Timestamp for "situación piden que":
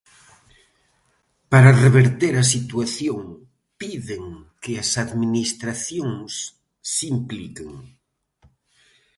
2.55-4.73